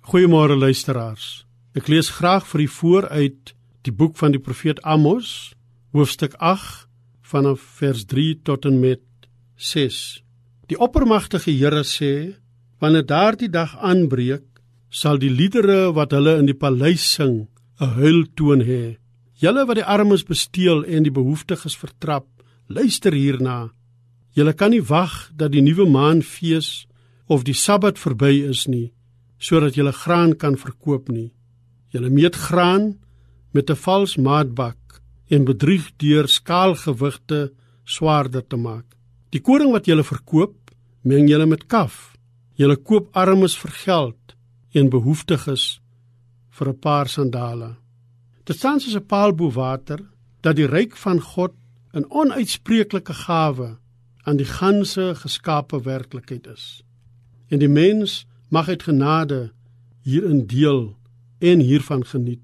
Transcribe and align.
Goeiemôre 0.00 0.56
luisteraars. 0.56 1.44
Ek 1.76 1.86
lees 1.92 2.08
graag 2.08 2.46
vir 2.48 2.62
u 2.64 2.68
vooruit 2.72 3.50
die 3.84 3.92
boek 3.92 4.16
van 4.16 4.32
die 4.32 4.40
profeet 4.40 4.80
Amos, 4.80 5.52
hoofstuk 5.92 6.32
8 6.40 6.86
vanaf 7.30 7.60
vers 7.78 8.06
3 8.08 8.40
tot 8.48 8.64
en 8.64 8.78
met 8.80 9.04
6. 9.60 10.22
Die 10.72 10.78
oppermagtige 10.80 11.52
Here 11.52 11.84
sê: 11.84 12.40
Wanneer 12.80 13.04
daardie 13.06 13.50
dag 13.52 13.76
aanbreek, 13.76 14.46
sal 14.88 15.20
die 15.20 15.30
liedere 15.30 15.92
wat 15.92 16.16
hulle 16.16 16.38
in 16.40 16.48
die 16.48 16.56
paleis 16.56 17.04
sing, 17.04 17.48
'n 17.78 17.92
huiltoon 18.00 18.64
hê. 18.64 18.96
Julle 19.36 19.66
wat 19.66 19.76
die 19.76 19.84
armes 19.84 20.24
besteel 20.24 20.82
en 20.84 21.02
die 21.02 21.12
behoeftiges 21.12 21.76
vertrap, 21.76 22.26
luister 22.68 23.12
hierna. 23.12 23.70
Julle 24.32 24.54
kan 24.54 24.70
nie 24.70 24.82
wag 24.82 25.30
dat 25.36 25.52
die 25.52 25.62
nuwe 25.62 25.84
maanfees 25.86 26.86
of 27.26 27.44
die 27.44 27.54
Sabbat 27.54 27.98
verby 27.98 28.48
is 28.48 28.66
nie, 28.66 28.92
sodat 29.40 29.74
julle 29.74 29.92
graan 29.92 30.36
kan 30.36 30.56
verkoop 30.60 31.08
nie. 31.08 31.30
Julle 31.90 32.10
meet 32.12 32.36
graan 32.36 32.98
met 33.52 33.70
'n 33.70 33.82
vals 33.84 34.16
maatbak 34.16 35.02
en 35.28 35.44
bedrieg 35.44 35.90
deur 35.96 36.28
skaalgewigte 36.28 37.52
swaarder 37.84 38.46
te 38.46 38.56
maak. 38.56 38.86
Die 39.30 39.40
koring 39.40 39.72
wat 39.72 39.86
julle 39.86 40.04
verkoop, 40.04 40.56
meng 41.02 41.28
julle 41.28 41.46
met 41.46 41.66
kaf. 41.66 42.14
Julle 42.54 42.76
koop 42.76 43.08
armes 43.16 43.56
vir 43.58 43.70
geld 43.70 44.36
en 44.74 44.90
behoeftiges 44.90 45.80
vir 46.50 46.68
'n 46.68 46.78
paar 46.78 47.08
sandale. 47.08 47.76
Dit 48.44 48.56
staan 48.56 48.80
soos 48.80 48.96
'n 48.96 49.06
paal 49.06 49.32
bo 49.32 49.50
water 49.50 50.00
dat 50.40 50.56
die 50.56 50.66
ryk 50.66 50.96
van 50.96 51.20
God 51.20 51.52
'n 51.94 52.04
onuitspreeklike 52.08 53.14
gawe 53.14 53.78
aan 54.24 54.36
die 54.36 54.46
ganse 54.46 55.14
geskape 55.14 55.82
werklikheid 55.82 56.46
is. 56.46 56.82
En 57.48 57.58
die 57.58 57.68
mens 57.68 58.26
mag 58.50 58.68
uit 58.68 58.82
genade 58.82 59.52
hierin 60.02 60.46
deel 60.46 60.96
en 61.38 61.60
hiervan 61.60 62.04
geniet. 62.04 62.42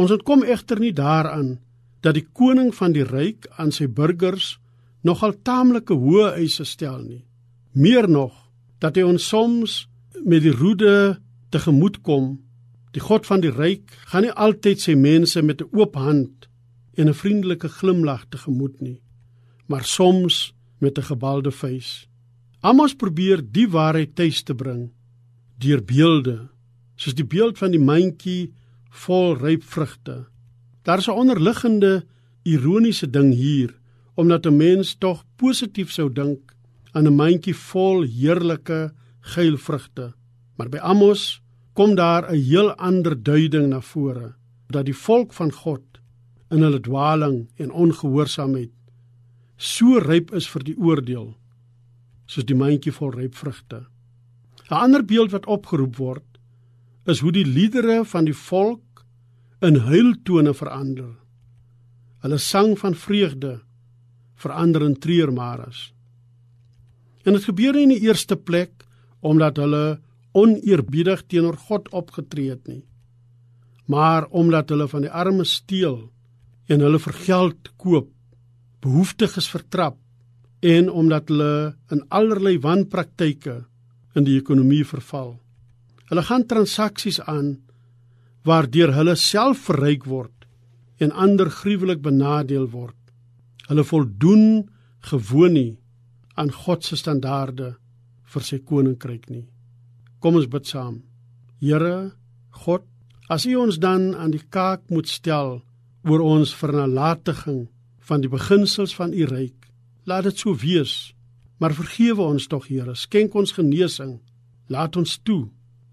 Ons 0.00 0.10
ontkom 0.10 0.42
egter 0.42 0.80
nie 0.80 0.92
daaraan 0.96 1.58
dat 2.02 2.16
die 2.16 2.26
koning 2.32 2.72
van 2.74 2.94
die 2.96 3.04
ryk 3.06 3.46
aan 3.60 3.70
sy 3.70 3.86
burgers 3.86 4.56
nogal 5.06 5.34
taamlike 5.44 5.94
hoë 5.94 6.32
eise 6.40 6.64
stel 6.66 7.02
nie. 7.04 7.24
Meer 7.72 8.08
nog 8.08 8.32
dat 8.82 8.96
hy 8.96 9.04
ons 9.06 9.28
soms 9.28 9.82
met 10.24 10.42
die 10.42 10.54
roede 10.54 11.20
tegemoet 11.52 12.00
kom. 12.02 12.40
Die 12.96 13.02
God 13.02 13.28
van 13.28 13.44
die 13.44 13.52
ryk 13.52 13.92
gaan 14.10 14.26
nie 14.26 14.32
altyd 14.32 14.80
sy 14.80 14.96
mense 14.96 15.42
met 15.42 15.60
'n 15.60 15.70
oop 15.72 15.94
hand 15.94 16.48
en 16.96 17.08
'n 17.08 17.14
vriendelike 17.14 17.68
glimlag 17.68 18.26
tegemoet 18.28 18.80
nie, 18.80 19.00
maar 19.66 19.84
soms 19.84 20.54
met 20.78 20.98
'n 20.98 21.08
gebalde 21.12 21.50
vuis. 21.50 22.08
Amos 22.60 22.94
probeer 22.94 23.42
die 23.52 23.68
waarheid 23.68 24.14
tuis 24.14 24.42
te 24.42 24.54
bring 24.54 24.90
deur 25.62 25.82
beelde, 25.84 26.48
soos 26.96 27.14
die 27.14 27.26
beeld 27.26 27.58
van 27.58 27.72
die 27.74 27.82
mandjie 27.82 28.52
vol 29.04 29.36
ryp 29.40 29.64
vrugte. 29.64 30.26
Daar 30.82 30.98
is 30.98 31.08
'n 31.08 31.18
onderliggende 31.22 32.04
ironiese 32.42 33.10
ding 33.10 33.34
hier, 33.34 33.74
omdat 34.14 34.46
'n 34.46 34.56
mens 34.56 34.94
tog 34.98 35.24
positief 35.36 35.90
sou 35.90 36.12
dink 36.12 36.54
aan 36.92 37.06
'n 37.06 37.16
mandjie 37.16 37.54
vol 37.54 38.02
heerlike 38.02 38.92
geel 39.20 39.56
vrugte. 39.56 40.14
Maar 40.56 40.68
by 40.68 40.78
Amos 40.78 41.42
kom 41.72 41.94
daar 41.94 42.30
'n 42.30 42.42
heel 42.42 42.74
ander 42.74 43.22
duiding 43.22 43.68
na 43.68 43.80
vore, 43.80 44.34
dat 44.66 44.84
die 44.84 44.96
volk 44.96 45.32
van 45.32 45.52
God 45.52 45.82
in 46.50 46.62
hulle 46.62 46.80
dwaling 46.80 47.48
en 47.56 47.70
ongehoorsaamheid 47.70 48.70
so 49.56 49.98
ryp 49.98 50.32
is 50.34 50.48
vir 50.50 50.64
die 50.64 50.76
oordeel, 50.76 51.36
soos 52.26 52.44
die 52.44 52.56
mandjie 52.58 52.92
vol 52.92 53.12
ryp 53.14 53.34
vrugte. 53.34 53.86
'n 54.70 54.74
Ander 54.74 55.04
beeld 55.04 55.30
wat 55.30 55.46
opgeroep 55.46 55.96
word, 55.96 56.38
is 57.06 57.20
hoe 57.20 57.32
die 57.32 57.46
liedere 57.46 58.04
van 58.04 58.24
die 58.24 58.36
volk 58.36 59.04
in 59.60 59.76
huiltone 59.76 60.54
verander. 60.54 61.14
Hulle 62.22 62.38
sang 62.38 62.78
van 62.78 62.94
vreugde 62.94 63.60
verander 64.34 64.82
in 64.82 64.98
treurmares. 64.98 65.92
En 67.22 67.32
dit 67.32 67.44
gebeur 67.44 67.74
nie 67.74 67.82
in 67.82 67.94
die 67.94 68.06
eerste 68.08 68.36
plek 68.36 68.86
omdat 69.20 69.56
hulle 69.62 70.00
oneerbiedig 70.32 71.26
teenoor 71.30 71.58
God 71.68 71.90
opgetree 71.94 72.50
het 72.50 72.66
nie, 72.66 72.82
maar 73.86 74.26
omdat 74.30 74.72
hulle 74.72 74.88
van 74.88 75.04
die 75.04 75.12
armes 75.12 75.52
steel 75.60 76.08
en 76.66 76.80
hulle 76.80 76.98
vir 77.02 77.18
geld 77.26 77.70
koop, 77.76 78.08
behoeftiges 78.82 79.46
vertrap 79.52 79.98
en 80.62 80.90
omdat 80.90 81.30
hulle 81.30 81.74
in 81.94 82.02
allerlei 82.08 82.56
wanpraktyke 82.62 83.60
in 84.18 84.26
die 84.26 84.38
ekonomie 84.40 84.84
verval. 84.84 85.36
Hulle 86.10 86.24
gaan 86.28 86.46
transaksies 86.48 87.20
aan 87.20 87.56
waardeur 88.44 88.92
hulle 88.96 89.14
self 89.16 89.68
verryk 89.68 90.04
word 90.10 90.46
en 91.02 91.14
ander 91.14 91.50
gruwelik 91.50 92.02
benadeel 92.02 92.68
word. 92.70 92.98
Hulle 93.68 93.84
voldoen 93.86 94.68
gewoon 95.08 95.56
nie 95.56 95.78
aan 96.34 96.52
God 96.52 96.84
se 96.84 96.96
standaarde 96.96 97.74
vir 98.32 98.46
sy 98.46 98.58
koninkryk 98.64 99.28
nie. 99.30 99.46
Kom 100.22 100.38
ons 100.38 100.48
bid 100.50 100.68
saam. 100.68 101.02
Here 101.60 102.12
God, 102.64 102.84
as 103.30 103.46
U 103.48 103.54
ons 103.62 103.78
dan 103.80 104.12
aan 104.14 104.32
die 104.34 104.42
kaak 104.52 104.84
moet 104.90 105.08
stel 105.10 105.60
oor 106.08 106.22
ons 106.22 106.54
vernalatiging 106.58 107.66
van 108.08 108.22
die 108.22 108.30
beginsels 108.30 108.94
van 108.98 109.14
U 109.14 109.26
ryk, 109.30 109.68
laat 110.06 110.26
dit 110.28 110.38
so 110.38 110.54
wees. 110.58 111.12
Maar 111.62 111.74
vergewe 111.74 112.22
ons 112.22 112.46
tog, 112.50 112.66
Here, 112.66 112.94
skenk 112.98 113.36
ons 113.38 113.52
genesing. 113.54 114.16
Laat 114.66 114.96
ons 114.98 115.20
toe 115.22 115.44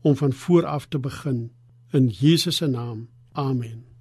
om 0.00 0.16
van 0.16 0.32
voor 0.32 0.64
af 0.64 0.86
te 0.88 0.98
begin 0.98 1.50
in 1.92 2.08
Jesus 2.08 2.56
se 2.56 2.66
naam. 2.66 3.08
Amen. 3.32 3.97